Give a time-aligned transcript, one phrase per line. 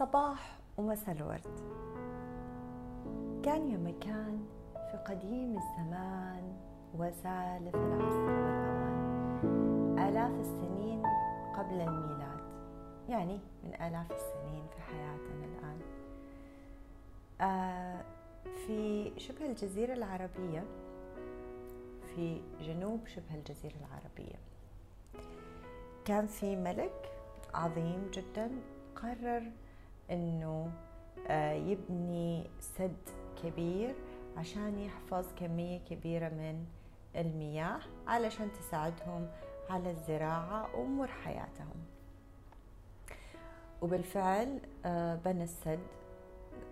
[0.00, 1.60] صباح ومساء الورد.
[3.44, 6.56] كان يا مكان في قديم الزمان
[6.94, 9.98] وسالف العصر والأوان.
[9.98, 11.02] آلاف السنين
[11.56, 12.40] قبل الميلاد.
[13.08, 15.80] يعني من آلاف السنين في حياتنا الآن.
[17.40, 18.04] آه
[18.66, 20.64] في شبه الجزيرة العربية
[22.14, 24.38] في جنوب شبه الجزيرة العربية.
[26.04, 27.12] كان في ملك
[27.54, 28.50] عظيم جدا
[28.96, 29.50] قرر
[30.10, 30.70] إنه
[31.28, 32.96] آه، يبني سد
[33.42, 33.94] كبير
[34.36, 36.64] عشان يحفظ كمية كبيرة من
[37.16, 39.28] المياه علشان تساعدهم
[39.70, 41.76] على الزراعة وأمور حياتهم.
[43.82, 45.80] وبالفعل آه، بنى السد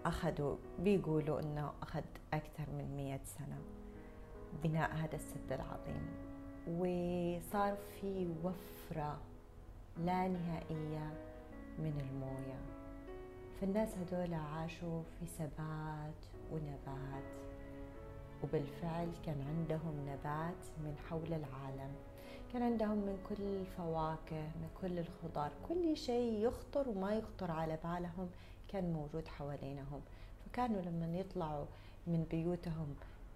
[0.05, 3.59] أخذوا بيقولوا أنه أخذ أكثر من مئة سنة
[4.62, 6.07] بناء هذا السد العظيم.
[6.68, 9.18] وصار في وفرة
[9.98, 11.12] لا نهائية
[11.79, 12.77] من الموية.
[13.60, 17.24] فالناس هذول عاشوا في ثبات ونبات
[18.42, 21.92] وبالفعل كان عندهم نبات من حول العالم.
[22.52, 28.30] كان عندهم من كل الفواكه من كل الخضار كل شيء يخطر وما يخطر على بالهم
[28.68, 30.00] كان موجود حوالينهم.
[30.46, 31.66] فكانوا لما يطلعوا
[32.06, 32.95] من بيوتهم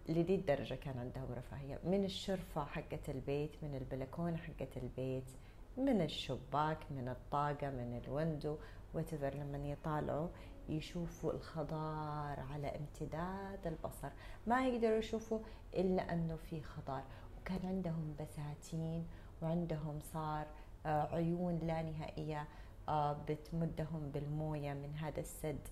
[0.09, 1.79] لدي الدرجة كان عندهم رفاهية.
[1.85, 5.31] من الشرفة حقة البيت من البلكونة حقة البيت
[5.77, 8.57] من الشباك من الطاقة من الوندو
[8.95, 10.29] وتفر لما يطالعوا
[10.69, 14.09] يشوفوا الخضار على امتداد البصر.
[14.47, 15.39] ما يقدروا يشوفوا
[15.75, 17.03] إلا أنه في خضار.
[17.41, 19.07] وكان عندهم بساتين
[19.43, 20.47] وعندهم صار
[20.87, 22.49] آه، عيون لا نهائية
[22.89, 25.69] آه، بتمدهم بالموية من هذا السد.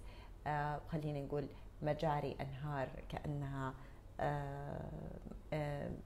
[0.46, 1.46] آه، خلينا نقول
[1.82, 3.74] مجاري أنهار كأنها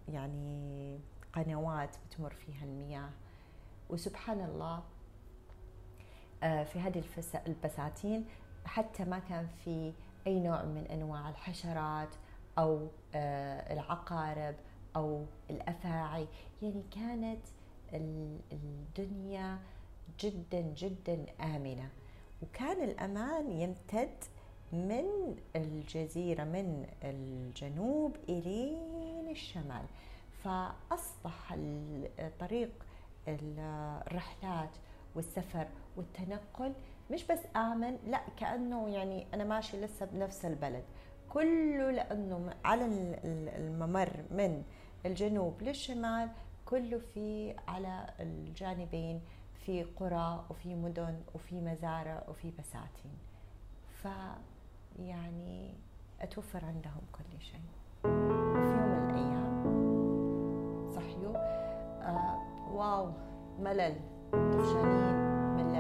[0.09, 1.01] يعني
[1.33, 3.11] قنوات بتمر فيها المياه.
[3.91, 4.83] وسبحان الله
[6.45, 7.03] في هذه
[7.47, 8.25] البساتين
[8.67, 9.93] حتى ما كان في
[10.27, 12.09] أي نوع من أنواع الحشرات
[12.59, 14.55] أو آه، العقارب
[14.97, 16.29] أو الأفاعي.
[16.63, 17.41] يعني كانت
[18.53, 19.59] الدنيا
[20.21, 21.89] جدا جدا آمنة.
[22.43, 24.25] وكان الأمان يمتد
[24.73, 29.85] من الجزيرة من الجنوب إلين الشمال.
[30.45, 31.57] فأصبح
[32.41, 32.71] طريق
[33.29, 34.71] الرحلات
[35.15, 35.67] والسفر
[35.97, 36.73] والتنقل
[37.11, 40.85] مش بس آمن لا كأنه يعني أنا ماشي لسه بنفس البلد.
[41.29, 42.85] كله لأنه على
[43.57, 44.63] الممر من
[45.07, 46.29] الجنوب للشمال
[46.67, 49.21] كله في على الجانبين
[49.55, 53.19] في قرى وفي مدن وفي مزارع وفي بساتين.
[54.03, 54.09] ف
[54.99, 55.75] يعني
[56.21, 57.61] أتوفر عندهم كل شيء.
[58.05, 59.65] وفي يوم من الأيام
[60.95, 61.37] صحيوا
[62.07, 62.39] آه
[62.73, 63.13] واو
[63.59, 63.97] ملل
[64.33, 65.24] طفشانين.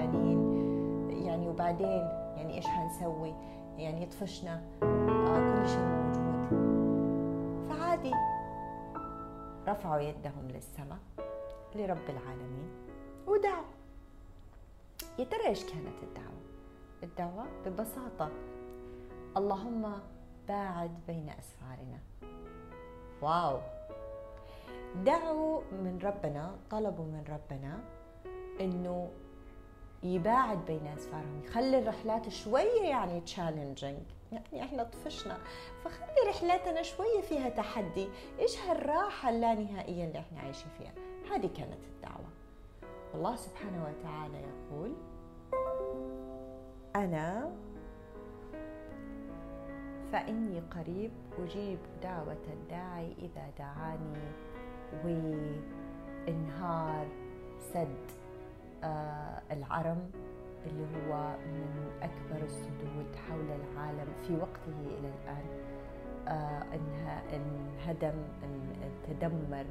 [0.06, 3.34] ملانين يعني وبعدين يعني إيش حنسوي؟
[3.76, 6.54] يعني طفشنا آه كل شيء موجود.
[7.68, 8.12] فعادي.
[9.68, 10.98] رفعوا يدهم للسماء
[11.74, 12.68] لرب العالمين.
[13.26, 13.64] ودعوا.
[15.18, 16.44] يا ترى إيش كانت الدعوة؟
[17.02, 18.30] الدعوة ببساطة.
[19.36, 19.92] اللهم
[20.48, 21.98] باعد بين أسفارنا.
[23.22, 23.58] واو.
[25.04, 27.78] دعوا من ربنا طلبوا من ربنا
[28.60, 29.10] إنه
[30.04, 35.38] يباعد بين أسفارهم يخلي الرحلات شوية يعني تشالنجينج يعني إحنا طفشنا
[35.84, 38.08] فخلي رحلاتنا شوية فيها تحدي.
[38.38, 40.92] إيش هالراحة اللانهائيه اللي إحنا عايشين فيها؟
[41.34, 42.28] هذه كانت الدعوة.
[43.14, 44.92] الله سبحانه وتعالى يقول
[46.96, 47.52] أنا
[50.12, 54.32] فإني قريب أجيب دعوة الداعي إذا دعاني
[56.24, 57.06] وإنهار
[57.58, 58.23] سد.
[59.50, 60.10] العرم
[60.66, 65.46] اللي هو من أكبر السدود حول العالم في وقته إلى الآن.
[66.28, 66.64] آه
[67.32, 68.14] انهدم
[69.06, 69.66] تدمر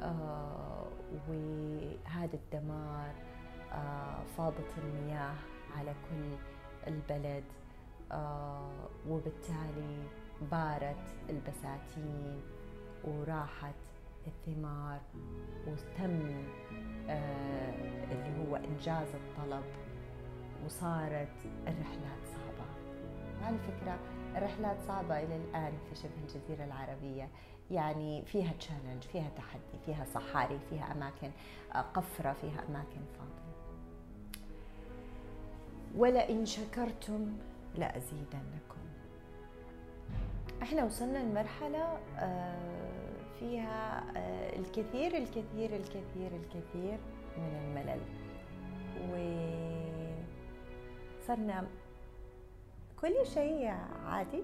[0.00, 0.84] آه
[1.28, 3.12] وهذا الدمار
[3.72, 5.34] آه فاضت المياه
[5.78, 6.36] على كل
[6.86, 7.44] البلد
[8.12, 9.98] آه وبالتالي
[10.50, 12.40] بارت البساتين
[13.04, 13.74] وراحت
[14.26, 15.00] الثمار
[15.66, 16.44] وتم
[17.08, 19.64] آه اللي هو إنجاز الطلب
[20.64, 21.36] وصارت
[21.68, 22.68] الرحلات صعبة.
[23.42, 23.98] وعلى فكرة
[24.36, 27.28] الرحلات صعبة إلى الآن في شبه الجزيرة العربية.
[27.70, 31.30] يعني فيها تشالنج فيها تحدي فيها صحاري فيها أماكن
[31.74, 33.52] آه، قفرة فيها أماكن فاضية.
[35.96, 37.32] ولئن شكرتم
[37.74, 38.82] لأزيدنكم.
[40.62, 42.91] إحنا وصلنا لمرحلة آه
[43.42, 46.98] فيها آه، الكثير الكثير الكثير الكثير
[47.38, 48.00] من الملل.
[51.20, 51.66] وصرنا
[53.00, 53.74] كل شيء
[54.06, 54.42] عادي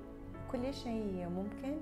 [0.53, 1.77] كل شيء ممكن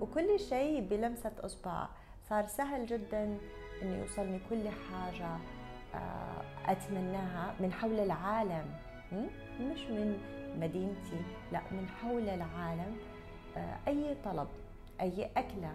[0.00, 1.88] وكل شيء بلمسة إصبع.
[2.28, 3.38] صار سهل جدا
[3.82, 5.36] إنه يوصلني كل حاجة
[5.94, 8.74] آه، أتمناها من حول العالم.
[9.60, 10.18] مش من
[10.60, 11.20] مدينتي
[11.52, 12.96] لا من حول العالم.
[13.56, 14.48] آه، أي طلب
[15.00, 15.74] أي أكلة.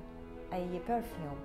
[0.53, 1.37] أي برفيوم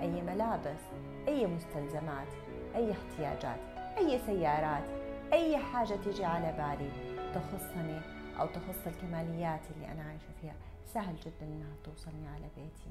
[0.00, 0.80] أي ملابس
[1.28, 2.28] أي مستلزمات
[2.74, 3.60] أي احتياجات
[3.98, 4.84] أي سيارات
[5.32, 6.90] أي حاجة تيجي على بالي
[7.34, 8.00] تخصني
[8.40, 10.54] أو تخص الكماليات اللي أنا عايشة فيها.
[10.86, 12.90] سهل جدا إنها توصلني على بيتي.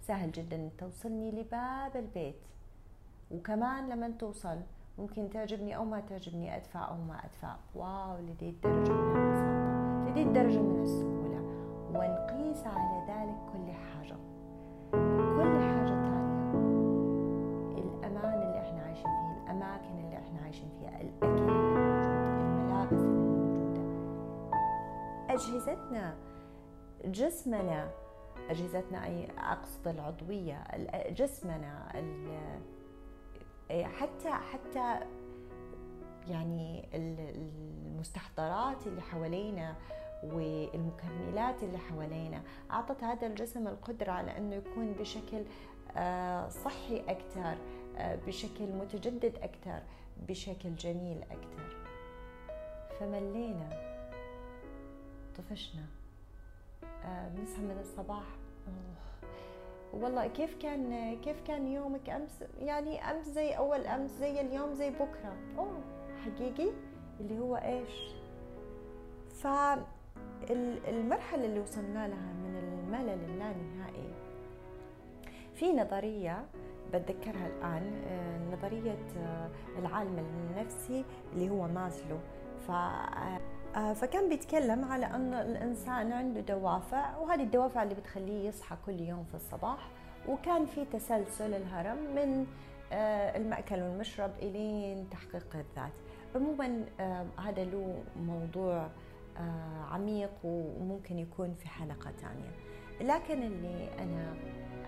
[0.00, 2.40] سهل جدا توصلني لباب البيت.
[3.30, 4.60] وكمان لما توصل
[4.98, 7.56] ممكن تعجبني أو ما تعجبني أدفع أو ما أدفع.
[7.74, 11.19] واو لدي الدرجة من البساطة لدي الدرجة من السهولة
[25.90, 26.14] أجهزتنا
[27.04, 27.90] جسمنا
[28.50, 30.64] أجهزتنا أي أقصد العضوية
[31.08, 31.92] جسمنا
[33.70, 35.00] حتى حتى
[36.28, 39.76] يعني المستحضرات اللي حوالينا
[40.24, 45.44] والمكملات اللي حوالينا أعطت هذا الجسم القدرة على أنه يكون بشكل
[45.96, 47.56] آه، صحي أكثر
[47.96, 49.82] آه، بشكل متجدد أكثر
[50.28, 51.76] بشكل جميل أكثر.
[53.00, 53.89] فملينا.
[55.40, 55.82] طفشنا.
[57.04, 58.24] آه، بنصحى من الصباح.
[59.92, 64.90] والله كيف كان كيف كان يومك؟ أمس يعني أمس زي أول أمس زي اليوم زي
[64.90, 65.36] بكرة.
[65.58, 65.80] أوه
[66.24, 66.70] حقيقي؟
[67.20, 68.14] اللي هو إيش؟
[70.48, 74.14] فالمرحله اللي وصلنا لها من الملل اللانهائي
[75.54, 76.46] في نظرية
[76.94, 82.18] بتذكرها الآن آه، نظرية آه، العالم النفسي اللي هو مازلو.
[82.66, 82.70] ف
[83.74, 89.34] فكان بيتكلم على أن الإنسان عنده دوافع وهذه الدوافع اللي بتخليه يصحى كل يوم في
[89.34, 89.88] الصباح.
[90.28, 92.46] وكان في تسلسل الهرم من
[92.92, 95.92] آه، المأكل والمشرب إلين تحقيق الذات.
[96.36, 98.88] عموما آه، هذا له موضوع
[99.90, 102.50] عميق وممكن يكون في حلقة ثانية
[103.00, 104.34] لكن اللي أنا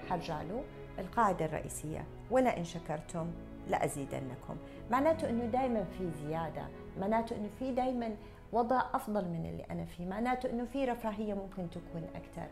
[0.09, 0.63] حرجع له
[0.99, 2.05] القاعدة الرئيسية.
[2.31, 3.27] ولا إن شكرتم
[3.69, 4.57] لأزيدنكم
[4.91, 6.63] معناته أنه دائما في زيادة.
[7.01, 8.17] معناته أنه في دائما
[8.53, 12.47] وضع أفضل من اللي أنا فيه معناته إنه في رفاهية ممكن تكون أكثر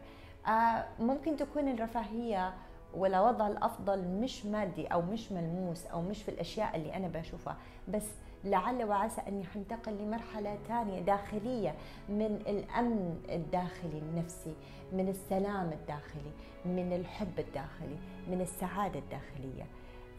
[0.53, 2.55] آه ممكن تكون الرفاهية
[2.95, 7.57] ولا وضع الأفضل مش مادي أو مش ملموس أو مش في الأشياء اللي أنا بشوفها
[7.89, 8.07] بس
[8.45, 11.75] لعل وعسى أني حنتقل لمرحلة ثانية داخلية
[12.09, 14.55] من الأمن الداخلي النفسي
[14.93, 16.33] من السلام الداخلي
[16.65, 17.97] من الحب الداخلي
[18.29, 19.67] من السعادة الداخلية.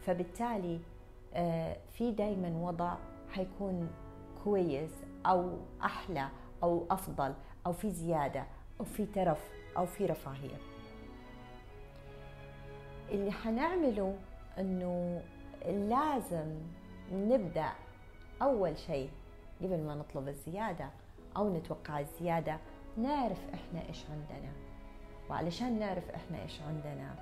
[0.01, 0.79] فبالتالي
[1.33, 2.95] آه، في دائما وضع
[3.33, 3.89] حيكون
[4.43, 4.91] كويس
[5.25, 6.27] أو أحلى
[6.63, 7.33] أو أفضل
[7.65, 8.45] أو في زيادة
[8.79, 10.57] أو في ترف أو في رفاهية.
[13.11, 14.15] اللي حنعمله
[14.59, 15.21] إنه
[15.65, 16.55] لازم
[17.11, 17.69] نبدأ
[18.41, 19.09] أول شيء
[19.61, 20.89] قبل ما نطلب الزيادة
[21.37, 22.57] أو نتوقع الزيادة
[22.97, 24.51] نعرف إحنا إيش عندنا.
[25.29, 27.15] وعلشان نعرف إحنا إيش عندنا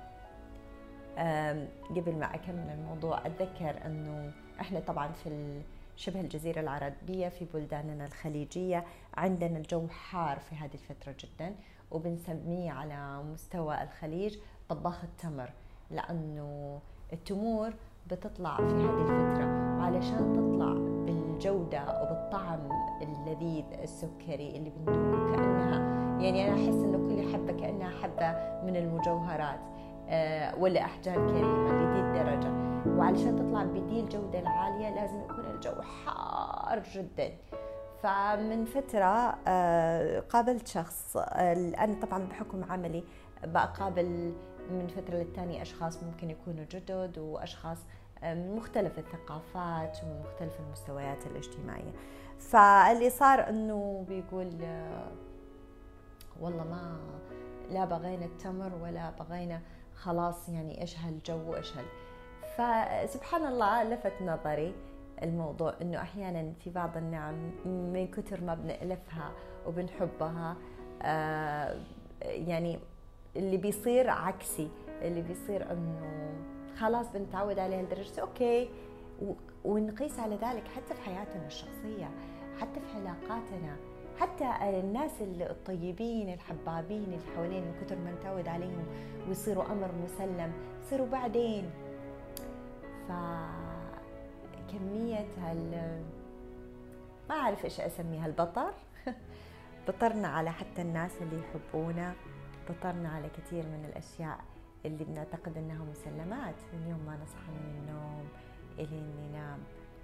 [1.90, 5.28] قبل ما أكمل الموضوع أتذكر إنه إحنا طبعا في
[5.96, 8.84] شبه الجزيرة العربية في بلداننا الخليجية.
[9.14, 11.54] عندنا الجو حار في هذه الفترة جدا
[11.90, 15.50] وبنسميه على مستوى الخليج طباخ التمر
[15.90, 16.80] لأنه
[17.12, 17.70] التمور
[18.10, 20.72] بتطلع في هذه الفترة وعلشان تطلع
[21.06, 22.68] بالجودة وبالطعم
[23.02, 28.32] اللذيذ السكري اللي بندوقه كأنها يعني أنا أحس إنه كل حبة كأنها حبة
[28.66, 29.60] من المجوهرات
[30.08, 32.70] آه، ولا أحجار كريمة لذي الدرجة.
[32.98, 37.32] وعلشان تطلع بدي الجودة العالية لازم يكون الجو حار جدا.
[38.02, 43.04] فمن فترة آه، قابلت شخص آه، أنا طبعا بحكم عملي
[43.44, 44.34] بقابل
[44.70, 47.78] من فترة للتانية أشخاص ممكن يكونوا جدد وأشخاص
[48.22, 51.92] من مختلف الثقافات ومن مختلف المستويات الاجتماعية.
[52.38, 54.50] فاللي صار أنه بيقول
[56.40, 57.00] والله ما
[57.70, 59.60] لا بغينا التمر ولا بغينا
[59.94, 61.84] خلاص يعني إيش هالجو وإيش هال.
[62.56, 64.89] فسبحان الله لفت نظري.
[65.22, 67.34] الموضوع إنه أحيانا في بعض النعم
[67.66, 69.32] من كثر ما بنألفها
[69.66, 70.56] وبنحبها
[71.02, 71.80] آه
[72.22, 72.78] يعني
[73.36, 74.68] اللي بيصير عكسي
[75.02, 76.30] اللي بيصير إنه
[76.76, 78.68] خلاص بنتعود عليها لدرجة أوكي
[79.64, 82.10] ونقيس على ذلك حتى في حياتنا الشخصية
[82.60, 83.76] حتى في علاقاتنا
[84.18, 84.44] حتى
[84.80, 88.84] الناس الطيبين الحبابين اللي حوالين من كثر ما نتعود عليهم
[89.28, 91.70] ويصيروا أمر مسلم يصيروا بعدين.
[94.70, 96.02] فكمية هال
[97.28, 98.74] ما أعرف إيش أسميها البطر؟
[99.88, 102.14] بطرنا على حتى الناس اللي يحبونا
[102.70, 104.38] بطرنا على كثير من الأشياء
[104.84, 106.54] اللي بنعتقد أنها مسلمات.
[106.72, 108.28] من يوم ما نصحى من النوم
[108.78, 109.58] إلين ننام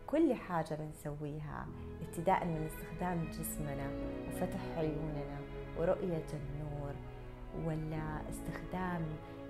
[0.06, 1.66] كل حاجة بنسويها
[2.02, 3.90] ابتداء من استخدام جسمنا
[4.28, 5.38] وفتح عيوننا
[5.78, 6.94] ورؤية النور
[7.64, 9.02] ولا استخدام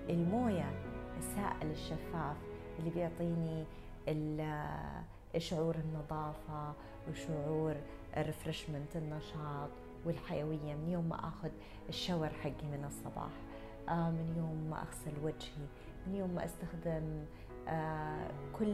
[0.09, 0.71] الموية
[1.17, 2.37] السائل الشفاف
[2.79, 3.65] اللي بيعطيني
[5.37, 6.73] شعور النظافة
[7.09, 7.75] وشعور
[8.17, 9.69] الريفرشمنت النشاط
[10.05, 10.75] والحيوية.
[10.75, 11.49] من يوم ما أخذ
[11.89, 13.31] الشاور حقي من الصباح
[13.89, 15.67] آه، من يوم ما أغسل وجهي
[16.07, 17.25] من يوم ما أستخدم
[17.67, 18.73] آه، كل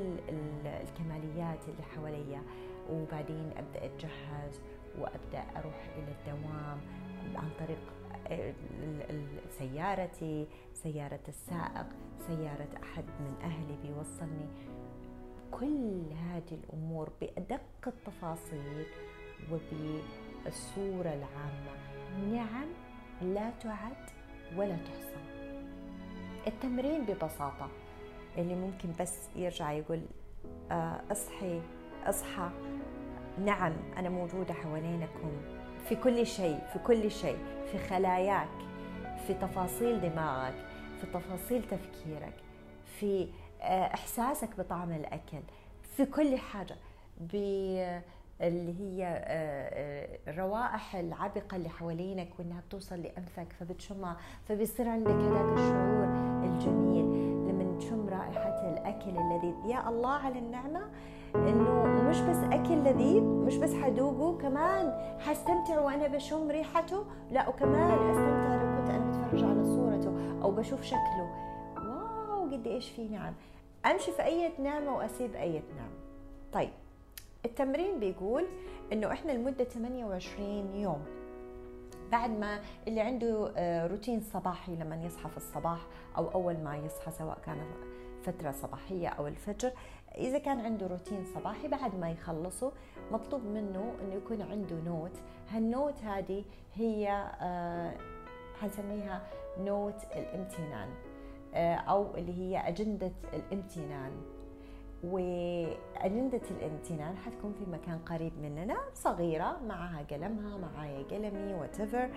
[0.66, 2.42] الكماليات اللي حواليا
[2.92, 4.62] وبعدين أبدأ أتجهز
[5.00, 6.78] وأبدأ أروح إلى الدوام
[7.36, 7.80] عن طريق
[8.28, 8.54] آه،
[9.50, 11.86] سيارتي سيارة السائق
[12.28, 14.48] سيارة أحد من أهلي بيوصلني.
[15.60, 18.86] كل هذه الأمور بأدق التفاصيل
[19.52, 21.74] وبالصورة العامة.
[22.32, 22.68] نعم
[23.22, 24.10] لا تعد
[24.56, 25.14] ولا تحصى.
[26.48, 27.70] التمرين ببساطة
[28.38, 30.02] اللي ممكن بس يرجع يقول
[30.72, 31.62] آه، أصحي
[32.06, 32.50] أصحى.
[33.46, 35.32] نعم أنا موجودة حوالينكم.
[35.90, 37.38] في كل شيء في كل شيء
[37.72, 38.50] في خلاياك
[39.28, 40.54] في تفاصيل دماغك
[41.02, 42.34] في تفاصيل تفكيرك
[43.00, 43.28] في
[43.64, 45.40] آه، إحساسك بطعم الأكل.
[45.82, 46.76] في كل حاجة
[48.42, 49.24] اللي هي
[50.28, 56.04] الروائح العبقة اللي حوالينك وإنها بتوصل لأنفك فبتشمها فبيصير عندك هذاك الشعور
[56.44, 57.06] الجميل
[57.50, 59.72] لما تشم رائحة الأكل اللذيذ.
[59.72, 60.82] يا الله على النعمة
[61.36, 67.92] إنه مش بس أكل لذيذ مش بس حدوقه كمان حستمتع وأنا بشم ريحته لا وكمان
[68.10, 71.30] أستمتع لو كنت أنا بتفرج على صورته أو بشوف شكله.
[71.78, 73.34] واو قد إيش في نعم.
[73.86, 75.98] أمشي في أي نعمة وأسيب أي نعمة.
[76.54, 76.70] طيب
[77.46, 78.46] التمرين بيقول
[78.94, 81.06] إنه إحنا لمدة 28 يوم
[82.12, 85.80] بعد ما اللي عنده آه، روتين صباحي لما يصحى في الصباح
[86.18, 87.58] أو أول ما يصحى سواء كان
[88.24, 89.72] فترة صباحية أو الفجر
[90.18, 92.72] إذا كان عنده روتين صباحي بعد ما يخلصه
[93.12, 95.12] مطلوب منه إنه يكون عنده note.
[95.50, 96.44] هال note هذه
[96.76, 97.10] هي
[97.42, 97.94] آه،
[98.62, 99.22] حنسميها
[99.60, 100.90] note الامتنان.
[101.56, 104.12] أو اللي هي أجندة الامتنان.
[105.04, 112.10] وأجندة الامتنان حتكون في مكان قريب مننا صغيرة معها قلمها معايا قلمي واتيفر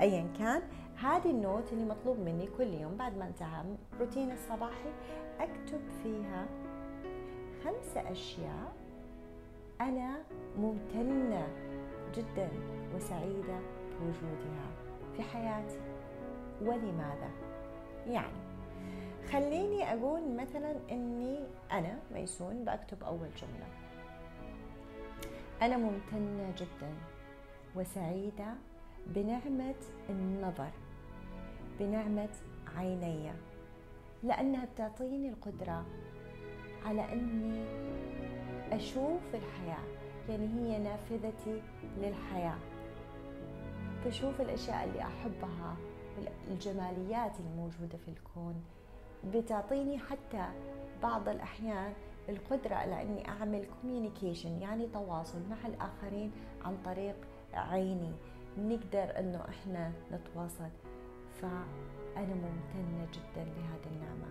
[0.00, 0.62] أيا كان.
[0.96, 3.64] هذه ال note اللي مطلوب مني كل يوم بعد ما انتهى
[4.00, 4.90] روتين الصباحي
[5.40, 6.46] أكتب فيها
[7.64, 8.72] خمسة أشياء
[9.80, 10.16] أنا
[10.58, 11.46] ممتنة
[12.14, 12.48] جدا
[12.94, 13.58] وسعيدة
[14.00, 14.68] بوجودها
[15.16, 15.80] في حياتي.
[16.62, 17.30] ولماذا؟
[18.06, 18.47] يعني
[19.32, 21.38] خليني أقول مثلا إني
[21.72, 23.66] أنا ميسون بكتب أول جملة.
[25.62, 26.94] أنا ممتنة جدا
[27.76, 28.54] وسعيدة
[29.06, 29.74] بنعمة
[30.10, 30.70] النظر
[31.80, 32.34] بنعمة
[32.76, 33.32] عيني
[34.22, 35.86] لأنها بتعطيني القدرة
[36.84, 37.64] على أني
[38.72, 39.84] أشوف الحياة
[40.28, 41.62] يعني هي نافذتي
[41.98, 42.58] للحياة.
[44.06, 45.76] بشوف الأشياء اللي أحبها
[46.50, 48.64] الجماليات الموجودة في الكون.
[49.24, 50.44] بتعطيني حتى
[51.02, 51.92] بعض الأحيان
[52.28, 56.32] القدرة على أني أعمل كوميونيكيشن يعني تواصل مع الآخرين
[56.64, 57.16] عن طريق
[57.54, 58.12] عيني.
[58.58, 60.70] نقدر أنه إحنا نتواصل.
[61.40, 64.28] فأنا ممتنة جدا لهذه النعمة.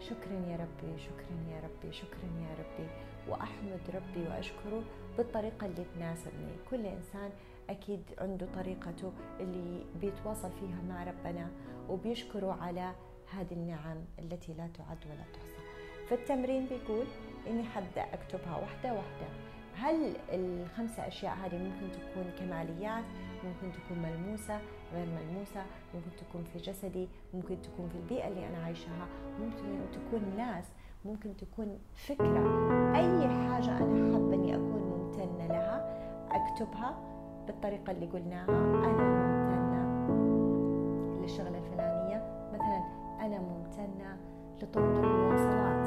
[0.00, 2.88] شكرا يا ربي شكرا يا ربي شكرا يا ربي.
[3.28, 4.82] وأحمد ربي وأشكره
[5.16, 6.52] بالطريقة اللي تناسبني.
[6.70, 7.30] كل إنسان
[7.70, 11.50] أكيد عنده طريقته اللي بيتواصل فيها مع ربنا
[11.88, 12.92] وبيشكره على
[13.32, 15.62] هذه النعم التي لا تعد ولا تحصى.
[16.08, 17.06] فالتمرين بيقول
[17.46, 19.28] إني حبدأ أكتبها واحدة واحدة.
[19.76, 23.04] هل الخمسة أشياء هذه ممكن تكون كماليات؟
[23.44, 24.60] ممكن تكون ملموسة
[24.94, 25.62] غير ملموسة.
[25.94, 29.06] ممكن تكون في جسدي ممكن تكون في البيئة اللي أنا عايشها.
[29.40, 30.64] ممكن تكون ناس
[31.04, 32.68] ممكن تكون فكرة.
[32.96, 35.98] أي حاجة أنا حابة إني أكون ممتنة لها
[36.30, 36.98] أكتبها
[37.46, 38.46] بالطريقة اللي قلناها.
[41.20, 41.57] للشغله الفلانيه مثلا
[43.28, 44.16] أنا ممتنة
[44.62, 45.86] لطرق المواصلات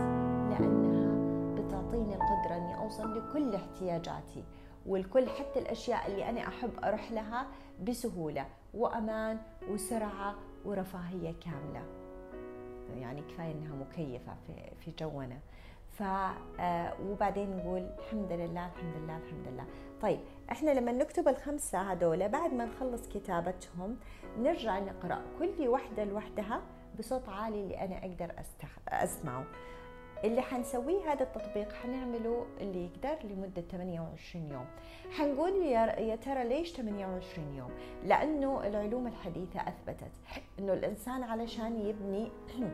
[0.52, 1.16] لأنها
[1.56, 4.44] بتعطيني القدرة أني أوصل لكل احتياجاتي
[4.86, 7.48] والكل حتى الأشياء اللي أنا أحب أروح لها
[7.84, 9.38] بسهولة وأمان
[9.70, 11.84] وسرعة ورفاهية كاملة.
[12.96, 14.34] يعني كفاية أنها مكيفة
[14.80, 15.38] في, جونا.
[15.90, 16.04] ف
[16.60, 19.66] آه، وبعدين نقول الحمد لله الحمد لله الحمد لله.
[20.02, 20.20] طيب
[20.52, 23.98] إحنا لما نكتب الخمسة هذول بعد ما نخلص كتابتهم
[24.40, 26.62] نرجع نقرأ كل وحده لوحدها
[27.00, 28.78] بصوت عالي اللي أنا أقدر أستخ...
[28.90, 29.46] أسمعه.
[30.24, 34.66] اللي حنسويه هذا التطبيق حنعمله اللي يقدر لمدة 28 يوم.
[35.18, 37.72] حنقول يا ترى ليش 28 يوم؟
[38.04, 40.12] لأنه العلوم الحديثة أثبتت
[40.60, 42.32] أنه الإنسان علشان يبني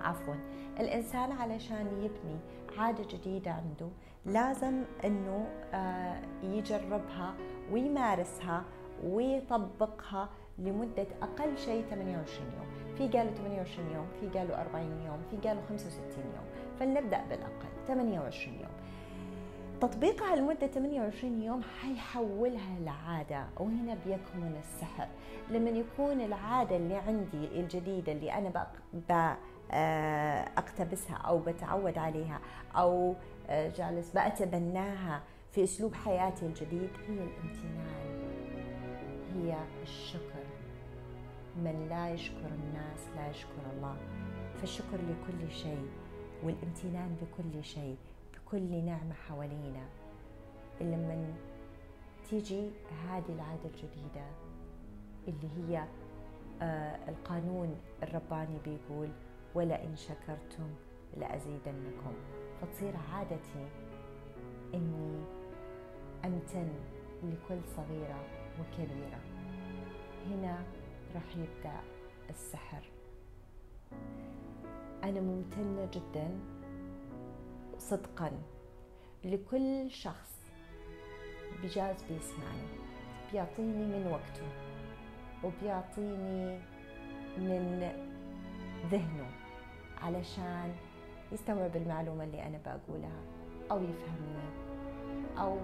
[0.00, 0.34] عفوا
[0.80, 2.38] الإنسان علشان يبني
[2.78, 3.88] عادة جديدة عنده
[4.26, 7.34] لازم أنه آه، يجربها
[7.72, 8.64] ويمارسها
[9.04, 12.66] ويطبقها لمدة أقل شيء 28 يوم.
[12.98, 16.44] في قالوا 28 يوم في قالوا 40 يوم في قالوا 65 يوم.
[16.80, 18.70] فلنبدأ بالأقل 28 يوم.
[19.80, 25.08] تطبيقها لمدة 28 يوم حيحولها لعادة وهنا بيكمن السحر.
[25.50, 28.68] لما يكون العادة اللي عندي الجديدة اللي أنا
[29.08, 29.36] بقى
[29.70, 30.48] آه،
[31.26, 32.40] أو بتعود عليها
[32.76, 33.14] أو
[33.48, 38.24] آه، جالس بأتبناها في أسلوب حياتي الجديد هي الامتنان
[39.34, 40.33] هي الشكر.
[41.56, 43.96] من لا يشكر الناس لا يشكر الله.
[44.56, 45.88] فالشكر لكل شيء
[46.42, 47.96] والامتنان بكل شيء
[48.34, 49.86] بكل نعمة حوالينا.
[50.80, 51.34] لما
[52.30, 52.70] تيجي
[53.08, 54.26] هذه العادة الجديدة
[55.28, 55.84] اللي هي
[56.62, 59.08] آه القانون الرباني بيقول
[59.54, 60.70] ولئن شكرتم
[61.16, 62.12] لأزيدنكم
[62.60, 63.68] فتصير عادتي
[64.74, 65.24] إني
[66.24, 66.68] أمتن
[67.22, 68.24] لكل صغيرة
[68.60, 69.20] وكبيرة.
[70.26, 70.64] هنا
[71.14, 71.80] راح يبدأ
[72.30, 72.82] السحر.
[75.04, 76.40] أنا ممتنة جدا
[77.78, 78.32] صدقا
[79.24, 80.34] لكل شخص
[81.62, 82.78] بجاز بيسمعني
[83.32, 84.48] بيعطيني من وقته
[85.44, 86.58] وبيعطيني
[87.38, 87.92] من
[88.90, 89.30] ذهنه
[90.02, 90.74] علشان
[91.32, 93.22] يستوعب المعلومة اللي أنا بقولها
[93.70, 94.48] أو يفهمني
[95.38, 95.58] أو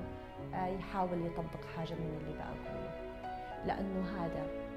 [0.54, 3.10] آه، يحاول يطبق حاجة من اللي بقوله.
[3.66, 4.69] لأنه هذا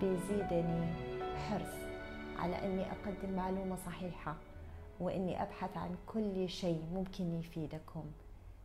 [0.00, 0.86] بيزيدني
[1.36, 1.74] حرص
[2.38, 4.36] على أني أقدم معلومة صحيحة
[5.00, 8.04] وإني أبحث عن كل شيء ممكن يفيدكم.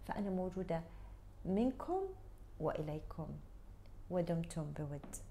[0.08, 0.82] فأنا موجودة
[1.46, 2.02] منكم
[2.60, 3.28] وإليكم.
[4.10, 5.31] ودمتم بود.